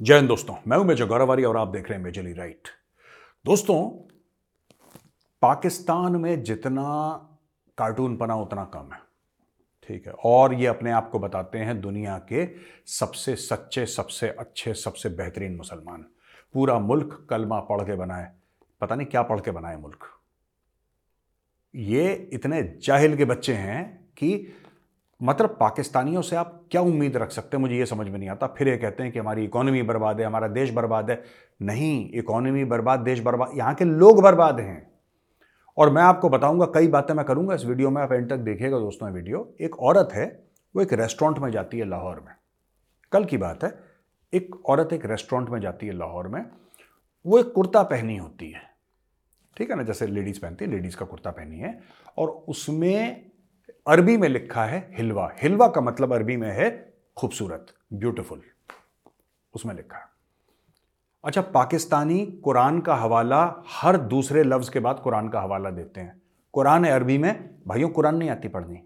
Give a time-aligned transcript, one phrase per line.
[0.00, 2.68] जय हिंद दोस्तों, मैं हूँ मेजर गौरवारी और आप देख रहे हैं मेजरली राइट।
[3.44, 3.76] दोस्तों,
[5.42, 6.84] पाकिस्तान में जितना
[7.78, 8.98] कार्टून बना उतना कम है,
[9.88, 10.12] ठीक है?
[10.14, 12.46] और ये अपने आप को बताते हैं दुनिया के
[12.90, 16.04] सबसे सच्चे, सबसे अच्छे, सबसे बेहतरीन मुसलमान।
[16.54, 18.30] पूरा मुल्क कलमा पढ़ के बनाए,
[18.80, 20.10] पता नहीं क्या पढ़ के बनाए मुल्क।
[21.74, 23.84] ये इतने जाहिल के बच्चे हैं
[24.16, 24.36] कि
[25.22, 27.62] मतलब पाकिस्तानियों से आप क्या उम्मीद रख सकते हैं?
[27.62, 30.26] मुझे ये समझ में नहीं आता। फिर ये कहते हैं कि हमारी इकोनॉमी बर्बाद है,
[30.26, 31.22] हमारा देश बर्बाद है।
[31.62, 34.92] नहीं इकोनॉमी बर्बाद, देश बर्बाद, यहाँ के लोग बर्बाद हैं।
[35.76, 38.78] और मैं आपको बताऊँगा, कई बातें मैं करूँगा इस वीडियो में, आप एंड तक देखिएगा
[38.78, 40.44] दोस्तों वीडियो। एक औरत है,
[40.76, 42.34] वो एक रेस्टोरेंट में जाती है लाहौर में।
[43.12, 43.78] कल की बात है,
[44.34, 46.46] एक औरत एक रेस्टोरेंट में जाती है लाहौर में।
[47.26, 48.60] वो एक कुर्ता पहनी होती है।
[49.56, 49.82] ठीक है ना?
[49.82, 51.80] जैसे लेडीज़ पहनती है लेडीज़ का कुर्ता पहनी है।
[52.18, 53.30] और उसमें
[53.86, 56.68] अरबी में लिखा है हिलवा। हिलवा का मतलब अरबी में है
[57.16, 58.40] खूबसूरत ब्यूटिफुल
[59.54, 60.04] उसमें लिखा है।
[61.24, 66.22] अच्छा पाकिस्तानी कुरान का हवाला हर दूसरे लफ्ज के बाद कुरान का हवाला देते हैं।
[66.54, 68.80] कुरान है अरबी में, भाइयों, कुरान नहीं आती पढ़नी।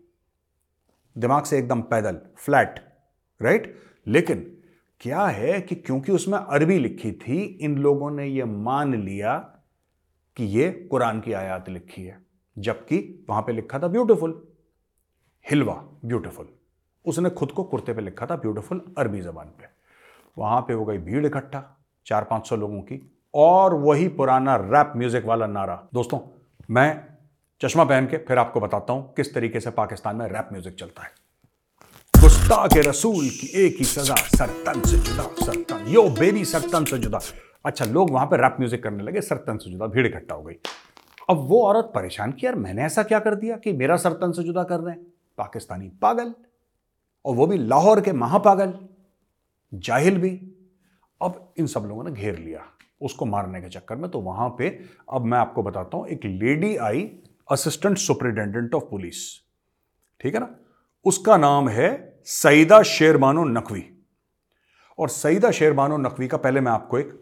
[1.16, 2.80] दिमाग से एकदम पैदल फ्लैट
[3.40, 3.74] राइट
[4.06, 4.40] लेकिन
[5.00, 9.38] क्या है कि क्योंकि उसमें अरबी लिखी थी, इन लोगों ने यह मान लिया
[10.36, 12.20] कि यह कुरान की आयात लिखी है,
[12.56, 14.47] जबकि वहाँ पे लिखा था ब्यूटीफुल
[15.44, 16.46] हिलवा ब्यूटीफुल
[17.04, 19.66] उसने खुद को कुर्ते पे लिखा था ब्यूटीफुल अरबी जबान पे।
[20.36, 21.62] वहाँ पे हो गई भीड़ इकट्ठा
[22.06, 23.00] चार पाँच सौ लोगों की,
[23.34, 26.18] और वही पुराना रैप म्यूज़िक वाला नारा। दोस्तों,
[26.70, 27.04] मैं
[27.60, 31.02] चश्मा पहन के फिर आपको बताता हूँ किस तरीके से पाकिस्तान में रैप म्यूज़िक चलता
[31.02, 31.10] है।
[32.14, 36.98] गुस्ता के रसूल की एक ही सजा, सरतन से जुदा, सरतन। यो बेबी सरतन से
[36.98, 37.20] जुदा।
[37.64, 40.54] अच्छा लोग वहाँ पे रैप म्यूज़िक करने लगे, सरतन से जुदा, भीड़ इकट्ठा हो गई।
[41.30, 44.42] अब वो औरत परेशान की, यार, मैंने ऐसा क्या कर दिया कि मेरा सरतन से
[44.42, 45.06] जुदा कर रहे हैं?
[45.38, 46.34] पाकिस्तानी पागल
[47.24, 48.78] और वो भी लाहौर के महापागल,
[49.72, 50.30] जाहिल भी।
[51.20, 52.64] अब इन सब लोगों ने घेर लिया
[53.00, 54.68] उसको मारने के चक्कर में। तो वहाँ पे
[55.12, 57.10] अब मैं आपको बताता हूँ, एक lady I
[57.48, 59.16] assistant superintendent of police
[60.20, 60.48] ठीक है ना?
[61.04, 63.84] उसका नाम है सईदा शेरबानो नकवी।
[64.98, 67.12] और सईदा शेरबानो नकवी का पहले मैं आपको एक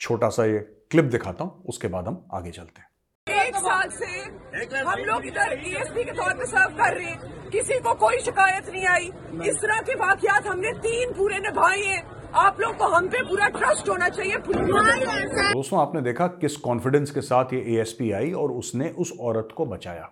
[0.00, 0.58] छोटा सा ये
[0.90, 4.06] क्लिप दिखाता हूँ, उसके बाद हम आगे चलते हैं। एक साल से
[4.46, 8.68] हम लोग इधर ईएसपी के तौर पे सर्व कर रहे हैं। किसी को कोई शिकायत
[8.68, 9.10] नहीं आई।
[9.48, 12.02] इस तरह के वाकयात हमने तीन पूरे निभाए हैं।
[12.36, 17.20] आप लोग को हम पे पूरा ट्रस्ट होना चाहिए दोस्तों आपने देखा किस कॉन्फिडेंस के
[17.20, 20.10] साथ ये एएसपी आई और उसने उस औरत को बचाया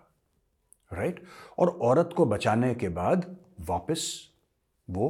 [0.91, 1.23] राइट
[1.59, 3.25] और औरत को बचाने के बाद
[3.69, 4.07] वापस
[4.89, 5.09] वो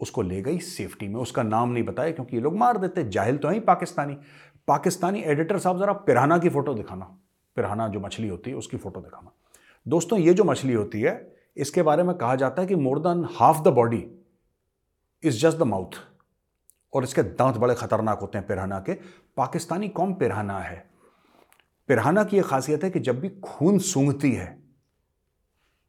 [0.00, 3.36] उसको ले गई सेफ्टी में। उसका नाम नहीं बताया क्योंकि ये लोग मार देते जाहिल
[3.36, 4.16] तो है पाकिस्तानी।
[4.68, 7.16] पाकिस्तानी एडिटर साहब जरा पिराना की फ़ोटो दिखाना।
[7.56, 9.32] पिराना जो मछली होती है, उसकी फ़ोटो दिखाना।
[9.88, 13.28] दोस्तों, ये जो मछली होती है, इसके बारे में कहा जाता है कि more than
[13.36, 14.10] half the body
[15.22, 15.90] is just the mouth
[16.92, 18.94] और इसके दांत बड़े खतरनाक होते हैं पिराना के।
[19.36, 20.90] पाकिस्तानी कौम पिराना है।
[21.88, 24.64] पिराना की यह खासियत है कि जब भी खून सूंघती है,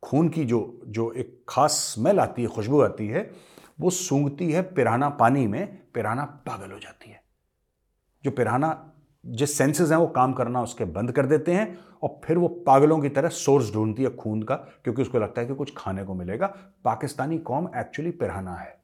[0.03, 3.31] खून की जो जो एक खास स्मेल आती है, खुशबू आती है,
[3.79, 7.23] वो सूंघती है पिराना पानी में, पिराना पागल हो जाती है।
[8.23, 8.91] जो पिराना
[9.25, 12.99] जिस सेंसेस हैं वो काम करना उसके बंद कर देते हैं और फिर वो पागलों
[12.99, 16.13] की तरह सोर्स ढूंढती है खून का, क्योंकि उसको लगता है कि कुछ खाने को
[16.13, 16.47] मिलेगा।
[16.85, 18.77] पाकिस्तानी कौम एक्चुअली पिराना है।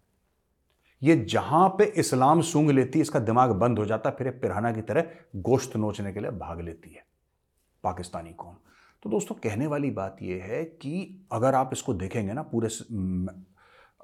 [1.01, 4.81] ये जहाँ पे इस्लाम सूंघ लेती है, इसका दिमाग बंद हो जाता फिर पिराना की
[4.81, 5.05] तरह
[5.37, 7.03] गोश्त नोचने के लिए भाग लेती है
[7.83, 8.55] पाकिस्तानी कौम।
[9.03, 12.67] तो दोस्तों, कहने वाली बात यह है कि अगर आप इसको देखेंगे ना, पूरे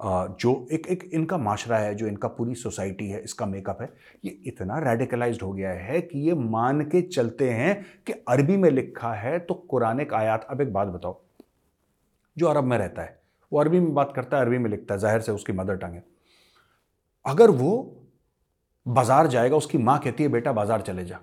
[0.00, 3.88] जो एक एक इनका माशरा है, जो इनका पूरी सोसाइटी है, इसका मेकअप है,
[4.24, 8.70] ये इतना रेडिकलाइज हो गया है कि ये मान के चलते हैं कि अरबी में
[8.70, 11.20] लिखा है तो कुरान आयात। अब एक बात बताओ,
[12.36, 13.18] जो अरब में रहता है,
[13.52, 15.94] वो अरबी में बात करता है, अरबी में लिखता है, ज़ाहिर से उसकी मदर टंग
[15.94, 16.04] है।
[17.26, 17.72] अगर वो
[18.86, 21.18] बाज़ार जाएगा, उसकी माँ कहती है, बेटा, बाज़ार चले जा।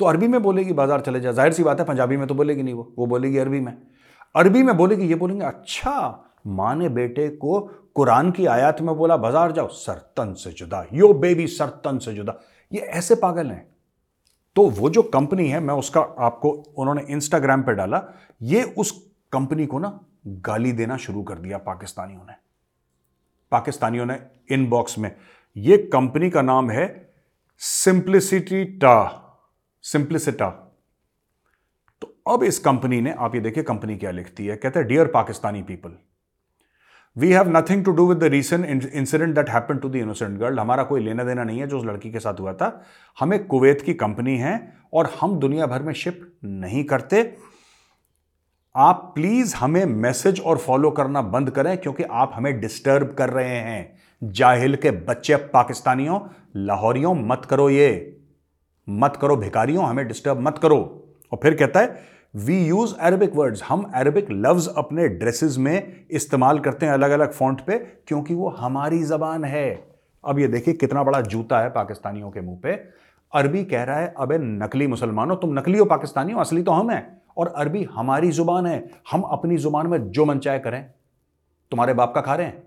[0.00, 2.62] तो अरबी में बोलेगी, बाज़ार चले जा। ज़ाहिर सी बात है, पंजाबी में तो बोलेगी
[2.62, 3.76] नहीं वो वो बोलेगी अरबी में।
[4.34, 7.60] अरबी में बोलेगी, ये बोलेंगे अच्छा माँ ने बेटे को
[7.94, 12.38] कुरान की आयत में बोला, बाज़ार जाओ, सरतन से जुदा, यो बेबी सरतन से जुदा।
[12.72, 13.66] ये ऐसे पागल हैं।
[14.56, 18.02] तो वो जो कंपनी है, मैं उसका आपको, उन्होंने इंस्टाग्राम पे डाला,
[18.42, 18.90] ये उस
[19.32, 22.32] कंपनी को ना गाली देना शुरू कर दिया पाकिस्तानियों ने।
[23.52, 24.18] पाकिस्तानियों ने
[24.50, 25.14] इनबॉक्स में।
[25.56, 26.86] ये कंपनी का नाम है
[27.60, 29.24] सिंप्लिसिटी टा।
[29.84, 30.48] सिंप्लिसिटा
[32.02, 35.06] तो अब इस कंपनी ने, आप ये देखिए कंपनी क्या लिखती है। कहते हैं dear
[35.06, 35.96] Pakistani people
[37.18, 40.58] we have nothing to do with the recent incident that happen to the innocent girl
[40.58, 42.84] हमारा कोई लेना देना नहीं है जो उस लड़की के साथ हुआ था।
[43.20, 47.36] हमें कुवैत की कंपनी है और हम दुनिया भर में शिप नहीं करते।
[48.76, 53.56] आप प्लीज़ हमें मैसेज और फॉलो करना बंद करें क्योंकि आप हमें डिस्टर्ब कर रहे
[53.56, 56.20] हैं। जाहिल के बच्चे पाकिस्तानियों,
[56.56, 58.20] लाहौरियों, मत करो ये।
[58.88, 60.78] मत करो भिकारियों हमें डिस्टर्ब मत करो।
[61.32, 66.58] और फिर कहता है वी यूज़ अरबिक वर्ड्स हम अरबिक लफ्ज अपने ड्रेसेस में इस्तेमाल
[66.58, 69.88] करते हैं अलग अलग फॉन्ट पे, क्योंकि वो हमारी जबान है।
[70.24, 72.72] अब ये देखिए कितना बड़ा जूता है पाकिस्तानियों के मुँह पे।
[73.32, 76.90] अरबी कह रहा है, अबे नकली मुसलमानों, तुम नकली हो पाकिस्तानी हो, असली तो हम
[76.90, 80.90] हैं। और अरबी हमारी ज़ुबान है, हम अपनी ज़ुबान में जो मन चाहे करें।
[81.70, 82.62] तुम्हारे बाप का खा रहे हैं?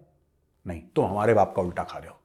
[0.67, 2.19] नहीं, तुम हमारे बाप का उल्टा खा रहे हो।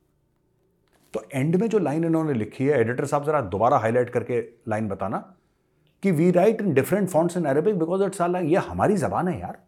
[1.14, 4.88] तो एंड में जो लाइन इन्होंने लिखी है एडिटर साहब जरा दोबारा हाईलाइट करके लाइन
[4.88, 5.34] बताना।
[6.02, 9.38] कि we write in different fonts in Arabic because it's all ये हमारी जबान है
[9.40, 9.58] यार।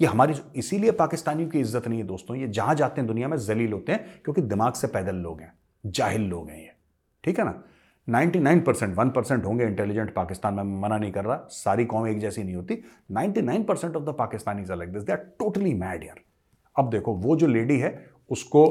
[0.00, 3.36] ये हमारी इसीलिए पाकिस्तानियों की इज़्ज़त नहीं है दोस्तों, ये जहाँ जाते हैं दुनिया में
[3.38, 5.52] जलील होते हैं क्योंकि दिमाग से पैदल लोग हैं,
[5.84, 6.72] जाहिल लोग हैं ये।
[7.24, 7.62] ठीक है ना?
[8.08, 12.18] 99 परसेंट, वन परसेंट होंगे इंटेलिजेंट पाकिस्तान, में मना नहीं कर रहा, सारी कौम एक
[12.18, 12.82] जैसी नहीं होती।
[13.12, 16.20] 99 percent of the Pakistani like this they are totally mad यार।
[16.76, 18.64] अब देखो, वो जो लेडी है, उसको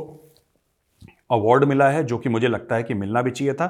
[1.31, 3.67] अवार्ड मिला है जो कि मुझे लगता है कि मिलना भी चाहिए था,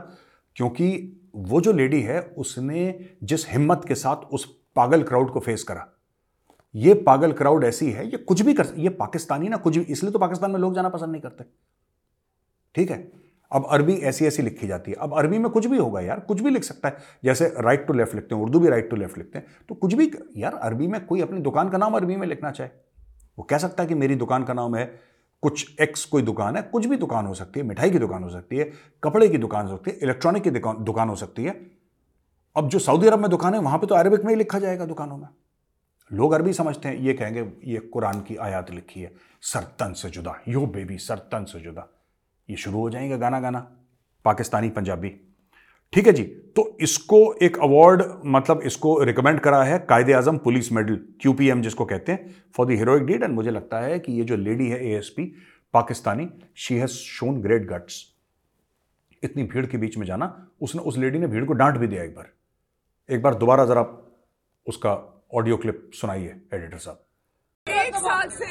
[0.56, 0.88] क्योंकि
[1.36, 5.88] वो जो लेडी है, उसने जिस हिम्मत के साथ उस पागल क्राउड को फेस करा।
[6.76, 10.12] ये पागल क्राउड ऐसी है, ये कुछ भी कर ये पाकिस्तानी ना, कुछ भी, इसलिए
[10.12, 11.44] तो पाकिस्तान में लोग जाना पसंद नहीं करते।
[12.76, 13.12] ठीक है?
[13.52, 16.42] अब अरबी ऐसी ऐसी लिखी जाती है। अब अरबी में कुछ भी होगा यार, कुछ
[16.42, 19.18] भी लिख सकता है। जैसे राइट टू लेफ़्ट लिखते हैं, उर्दू भी राइट टू लेफ़्ट
[19.18, 22.28] लिखते हैं। तो कुछ भी, यार अरबी में कोई अपनी दुकान का नाम अरबी में
[22.28, 22.70] लिखना चाहे।
[23.38, 26.62] वो कह सकता है कि मेरी दुकान का नाम है कुछ एक्स कोई दुकान है,
[26.62, 28.72] कुछ भी दुकान हो सकती है, मिठाई की दुकान हो सकती है,
[29.04, 30.50] कपड़े की दुकान हो सकती है इलेक्ट्रॉनिक की
[30.84, 31.72] दुकान हो सकती है।
[32.56, 34.86] अब जो सऊदी अरब में दुकान है, वहाँ पे तो अरबिक में ही लिखा जाएगा
[34.86, 35.28] दुकानों में।
[36.14, 40.40] लोग अरबी समझते हैं, ये कहेंगे, ये कुरान की आयात लिखी है सरतन से जुदा,
[40.48, 41.88] यो बेबी सरतन से जुदा।
[42.50, 43.72] ये शुरू हो जाएँगे गाना गाना,
[44.26, 45.10] पाकिस्तानी पंजाबी।
[45.96, 46.24] ठीक है जी?
[46.24, 51.86] तो इसको एक अवार्ड मतलब इसको रिकमेंड करा है कायदे आज़म पुलिस मेडल क्यूपीएम जिसको
[51.86, 54.84] कहते हैं for the heroic deed and मुझे लगता है कि ये जो लेडी है
[54.88, 55.24] ASP
[55.74, 58.04] Pakistani she has shown great guts
[59.24, 62.04] इतनी भीड़ के बीच में जाना, उसने उस लेडी ने भीड़ को डांट भी दिया
[62.04, 62.30] एक बार।
[63.10, 63.88] एक बार दोबारा जरा
[64.68, 64.94] उसका
[65.34, 67.05] ऑडियो क्लिप सुनाइए एडिटर साहब।
[67.86, 68.46] एक साल से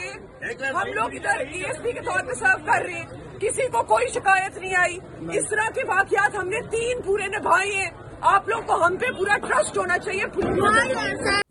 [0.69, 4.59] हम लोग इधर ईएसपी के तौर पे सर्व कर रहे हैं। किसी को कोई शिकायत
[4.59, 4.99] नहीं आई।
[5.39, 7.91] इस तरह के वाकयात हमने तीन पूरे निभाए हैं।
[8.25, 10.27] आप लोग को हम पे पूरा ट्रस्ट होना चाहिए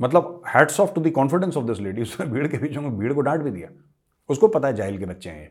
[0.01, 3.13] मतलब hats off to the confidence of this lady उसने भीड़ के बीच में भीड़
[3.13, 3.69] को डांट भी दिया।
[4.29, 5.49] उसको पता है जाहिल के बच्चे हैं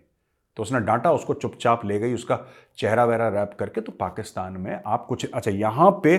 [0.56, 2.38] तो उसने डांटा उसको चुपचाप ले गई उसका
[2.78, 6.16] चेहरा वहरा रैप करके तो पाकिस्तान में आप कुछ अच्छा यहाँ पे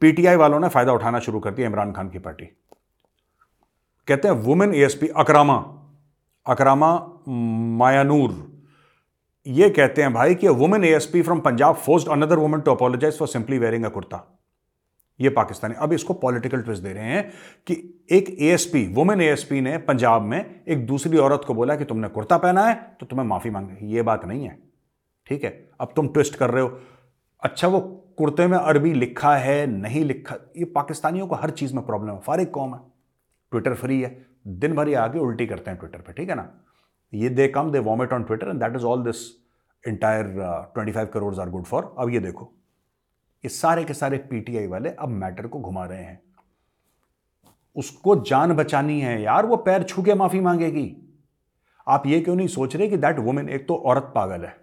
[0.00, 2.48] पीटीआई वालों ने फ़ायदा उठाना शुरू कर दिया इमरान खान की पार्टी।
[4.08, 5.56] कहते हैं वुमेन एएसपी अकरामा
[6.46, 6.90] अकरामा
[7.78, 8.32] मायानूर।
[9.46, 13.28] ये कहते हैं भाई कि women ASP from Punjab forced another women to apologise for
[13.28, 14.24] simply wearing a kurta
[15.20, 17.32] ये पाकिस्तानी, अब इसको पॉलिटिकल ट्विस्ट दे रहे हैं
[17.66, 17.74] कि
[18.12, 22.38] एक एएसपी वुमेन एएसपी ने पंजाब में एक दूसरी औरत को बोला कि तुमने कुर्ता
[22.38, 24.58] पहना है तो तुम्हें माफ़ी मांगे, ये बात नहीं है।
[25.26, 26.78] ठीक है, अब तुम ट्विस्ट कर रहे हो।
[27.42, 27.80] अच्छा वो
[28.18, 32.20] कुर्ते में अरबी लिखा है, नहीं लिखा, ये पाकिस्तानियों को हर चीज़ में प्रॉब्लम है
[32.20, 32.80] फारिग कौम है।
[33.54, 34.10] ट्विटर फ्री है।
[34.58, 36.48] दिन भर ये आके उल्टी करते हैं ट्विटर पे, ठीक है ना?
[37.12, 39.16] ये they come they vomit on Twitter and that is all this
[39.84, 40.26] entire
[40.74, 42.52] twenty five crore are good for अब ये देखो,
[43.44, 46.22] ये सारे के सारे पीटीआई वाले अब मैटर को घुमा रहे हैं।
[47.76, 50.90] उसको जान बचानी है यार, वो पैर छू के माफ़ी मांगेगी।
[51.86, 54.56] आप ये क्यों नहीं सोच रहे कि दैट वुमेन एक तो औरत पागल है।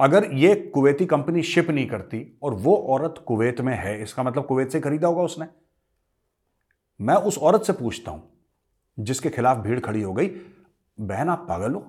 [0.00, 4.46] अगर ये कुवैती कंपनी शिप नहीं करती और वो औरत कुवैत में है, इसका मतलब
[4.46, 5.46] कुवैत से खरीदा होगा उसने।
[7.00, 8.22] मैं उस औरत से पूछता हूँ,
[8.98, 10.26] जिसके खिलाफ भीड़ खड़ी हो गई,
[10.98, 11.86] बहन, आप पागल हो?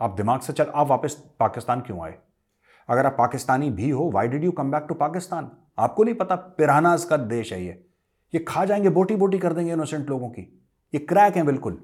[0.00, 2.14] आप दिमाग से चल, आप वापस पाकिस्तान क्यों आए?
[2.88, 5.50] अगर आप पाकिस्तानी भी हो why did you come back to Pakistan?
[5.78, 7.82] आपको नहीं पता पिरानाज का देश है ये।
[8.32, 10.42] ये खा जाएँगे बोटी बोटी कर देंगे इनोसेंट लोगों की।
[10.94, 11.78] ये क्रैक है बिल्कुल।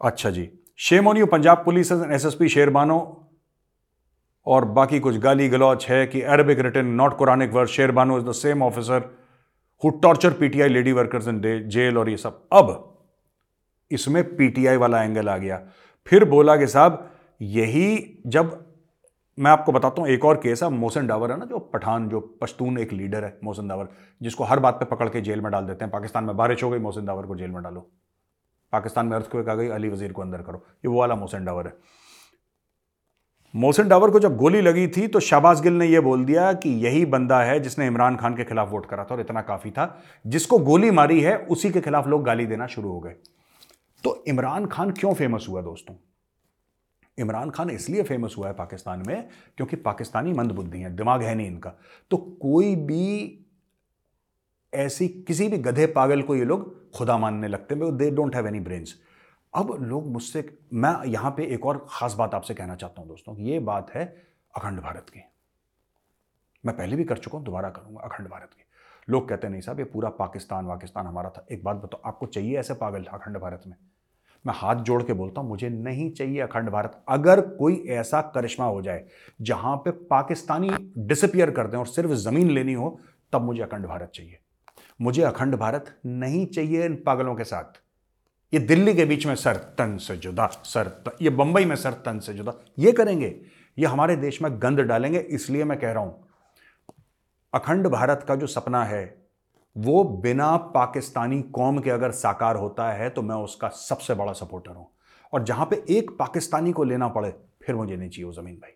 [0.00, 2.98] अच्छा जी shame on you Punjab police S S P Sherbano,
[4.46, 8.32] और बाकी कुछ गाली गलौच है कि Arabic written not Quranic word Sherbano is the
[8.32, 9.00] same officer
[9.82, 12.84] who torture PTI lady workers in jail और ये सब। अब
[13.90, 15.60] इसमें पीटीआई वाला एंगल आ गया।
[16.06, 18.64] फिर बोला कि साहब, यही जब
[19.38, 22.20] मैं आपको बताता हूँ, एक और केस है, मोहसिन डावर है ना, जो पठान, जो
[22.40, 23.88] पश्तून एक लीडर है, मोहसिन डावर,
[24.22, 26.70] जिसको हर बात पे पकड़ के जेल में डाल देते हैं। पाकिस्तान में बारिश हो
[26.70, 27.80] गई, मोहसिन डावर को जेल में डालो।
[28.72, 31.14] पाकिस्तान में अर्थ को एक आ गई, अली वज़ीर को अंदर करो। ये वो वाला
[31.14, 31.72] मोहसिन डावर है।
[33.54, 36.70] मोहसिन डावर को जब गोली लगी थी तो शाबाज गिल ने यह बोल दिया कि
[36.84, 40.02] यही बंदा है जिसने इमरान खान के खिलाफ वोट करा था और इतना काफ़ी था।
[40.26, 43.14] जिसको गोली मारी है, उसी के खिलाफ लोग गाली देना शुरू हो गए।
[44.04, 45.94] तो इमरान खान क्यों फ़ेमस हुआ दोस्तों?
[47.18, 51.46] इमरान खान इसलिए फ़ेमस हुआ है पाकिस्तान में क्योंकि पाकिस्तानी मंदबुद्धि हैं, दिमाग है नहीं
[51.46, 51.72] इनका।
[52.10, 53.44] तो कोई भी
[54.72, 58.46] ऐसी किसी भी गधे पागल को ये लोग खुदा मानने लगते हैं they don't have
[58.46, 58.94] any brains
[59.58, 63.36] अब लोग मुझसे, मैं यहाँ पे एक और खास बात आपसे कहना चाहता हूँ दोस्तों,
[63.38, 64.04] ये बात है
[64.54, 65.20] अखंड भारत की।
[66.64, 68.64] मैं पहले भी कर चुका हूँ, दोबारा करूँगा अखंड भारत की।
[69.08, 72.58] लोग कहते नहीं साहब, ये पूरा पाकिस्तान, वाकिस्तान हमारा था। एक बात बताओ, आपको चाहिए
[72.58, 73.76] ऐसे पागल अखंड भारत में?
[74.46, 78.66] मैं हाथ जोड़ के बोलता हूँ, मुझे नहीं चाहिए अखंड भारत, अगर कोई ऐसा करिश्मा
[78.66, 79.04] हो जाए
[79.42, 83.00] जहाँ पे पाकिस्तानी डिसअपियर कर दें और सिर्फ़ ज़मीन लेनी हो,
[83.32, 84.38] तब मुझे अखंड भारत चाहिए।
[85.00, 87.80] मुझे अखंड भारत नहीं चाहिए इन पागलों के साथ।
[88.52, 91.92] ये दिल्ली के बीच में सर तन से जुदा सर तन, ये बंबई में सर
[92.04, 93.34] तन से जुदा। ये करेंगे
[93.78, 96.26] ये हमारे देश में गंद डालेंगे इसलिए मैं कह रहा हूँ
[97.52, 99.04] अखंड भारत का जो सपना है
[99.76, 104.70] वो बिना पाकिस्तानी कौम के अगर साकार होता है तो मैं उसका सबसे बड़ा सपोर्टर
[104.70, 104.86] हूँ।
[105.32, 108.72] और जहाँ पे एक पाकिस्तानी को लेना पड़े फिर मुझे नहीं चाहिए वो ज़मीन भाई।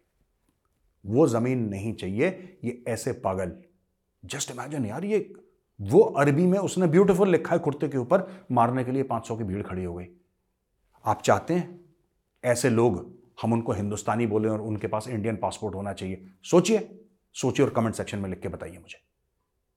[1.04, 3.52] वो ज़मीन नहीं चाहिए ये ऐसे पागल।
[4.22, 5.18] जस्ट इमेजिन यार ये
[5.82, 9.44] वो अरबी में उसने ब्यूटीफुल लिखा है कुर्ते के ऊपर, मारने के लिए 500 की
[9.44, 10.06] भीड़ खड़ी हो गई।
[11.06, 11.80] आप चाहते हैं?
[12.44, 16.98] ऐसे लोग, हम उनको हिंदुस्तानी बोले और उनके पास इंडियन पासपोर्ट होना चाहिए। सोचिए
[17.34, 19.11] सोचिए और कमेंट सेक्शन में लिख के बताइए मुझे।